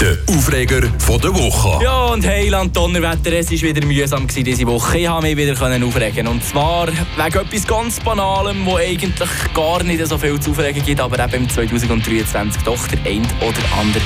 [0.00, 1.84] Der Aufreger der Woche.
[1.84, 4.96] Ja, und Heiland, Donnerwetter, es war wieder mühsam diese Woche.
[4.96, 6.26] Ich konnte mich wieder aufregen.
[6.26, 11.02] Und zwar wegen etwas ganz Banalem, wo eigentlich gar nicht so viel zu aufregen gibt,
[11.02, 14.02] aber eben im 2023 doch der ein oder andere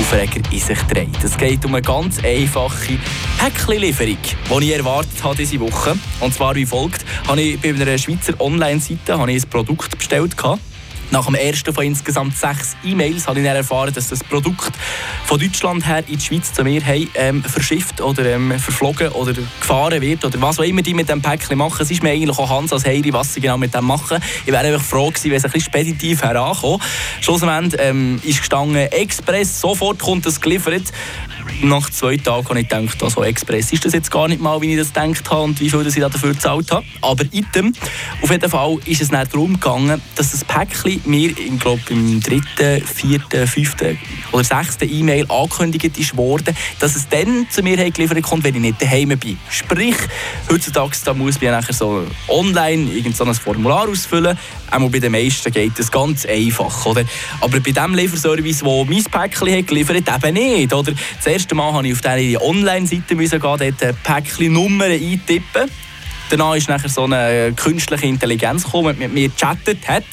[0.00, 1.22] Aufreger in sich dreht.
[1.22, 2.98] Es geht um eine ganz einfache
[3.38, 4.18] Päckchenlieferung,
[4.60, 5.96] die ich erwartet habe diese Woche.
[6.18, 7.04] Und zwar wie folgt.
[7.28, 10.36] Habe ich bei einer Schweizer Online-Seite ein Produkt bestellt.
[10.36, 10.60] Gehabt.
[11.10, 14.72] Nach dem ersten von insgesamt sechs E-Mails habe ich dann erfahren, dass das Produkt
[15.24, 19.32] von Deutschland her in die Schweiz zu mir hey, ähm, verschifft oder ähm, verflogen oder
[19.32, 21.82] gefahren wird oder was auch immer die mit dem Päckchen machen.
[21.82, 24.18] Es ist mir eigentlich auch Hans als Heiri, was sie genau mit dem machen.
[24.44, 26.82] Ich wäre einfach froh gewesen, wenn es ein bisschen speditiv herankommt.
[27.20, 30.92] Schlussendlich ähm, ist gestanden, Express, sofort kommt es geliefert
[31.62, 34.72] nach zwei Tagen habe ich gedacht, also Express ist das jetzt gar nicht mal, wie
[34.72, 36.84] ich das gedacht habe und wie viel ich dafür gezahlt habe.
[37.02, 37.72] Aber item,
[38.22, 42.20] auf jeden Fall ist es nicht darum gegangen, dass das Päckchen mir, ich glaube, im
[42.20, 43.98] dritten, vierten, fünften
[44.32, 48.60] oder sechsten E-Mail angekündigt ist worden, dass es dann zu mir geliefert kommt, wenn ich
[48.60, 49.38] nicht daheim bin.
[49.50, 49.96] Sprich,
[50.50, 54.38] heutzutage da muss man nachher so online irgend so ein Formular ausfüllen.
[54.70, 56.86] Auch bei den meisten geht das ganz einfach.
[56.86, 57.04] Oder?
[57.40, 60.72] Aber bei dem Lieferservice, der mein Päckchen hat geliefert eben nicht.
[60.72, 60.92] Oder?
[61.24, 63.40] erste Mal musste ich auf diese Online-Seite gehen,
[63.78, 65.70] dort Päckchen Nummern eintippen.
[66.28, 70.04] Danach ist nachher so eine künstliche Intelligenz gekommen, die mit mir gechattet hat.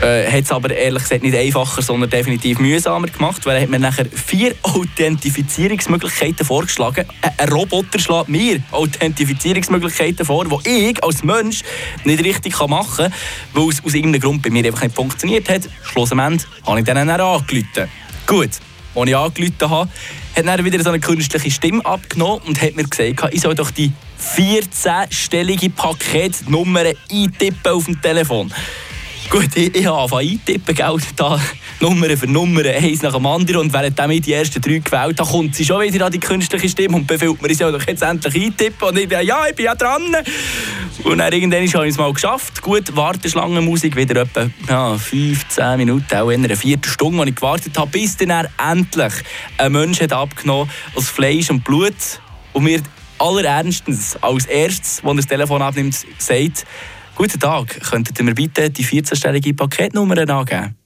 [0.00, 3.68] Äh, hat es aber ehrlich gesagt nicht einfacher, sondern definitiv mühsamer gemacht, weil er hat
[3.68, 7.04] mir nachher vier Authentifizierungsmöglichkeiten vorgeschlagen.
[7.36, 11.62] Ein Roboter schlägt mir Authentifizierungsmöglichkeiten vor, die ich als Mensch
[12.04, 13.14] nicht richtig machen kann,
[13.52, 15.68] weil es aus irgendeinem Grund bei mir einfach nicht funktioniert hat.
[15.82, 17.88] Schlussendlich habe ich dann angerufen.
[18.26, 18.50] Gut,
[18.94, 19.90] als ich angerufen habe,
[20.34, 23.70] hat dann wieder so eine künstliche Stimme abgenommen und hat mir gesagt, ich soll doch
[23.70, 23.92] die
[24.36, 28.50] 14-stellige Paketnummer eintippen auf dem Telefon.
[29.30, 31.40] Gut, ich, ich habe angefangen eintippen, gell, da
[31.78, 33.60] Nummer für Nummer, eins nach dem anderen.
[33.60, 36.68] Und während ich die ersten drei gewählt habe, kommt sie schon wieder an die künstliche
[36.68, 38.88] Stimme und befiehlt mir, ich soll doch jetzt endlich eintippen.
[38.88, 40.02] Und ich bin ja, ich bin ja dran.
[41.04, 42.60] Und dann irgendwann habe ich es mal geschafft.
[42.60, 47.88] Gut, Warteschlangenmusik, wieder etwa ja, 15 Minuten, auch in einer Viertelstunde, als ich gewartet habe,
[47.88, 49.12] bis dann endlich
[49.58, 51.94] ein Mensch hat abgenommen aus Fleisch und Blut
[52.52, 52.82] und mir
[53.18, 56.66] allerernstens als erstes, wenn er das Telefon abnimmt, sagt,
[57.20, 60.79] Guten Tag, könntet ihr mir bitte die 14-stellige Paketnummer angeben?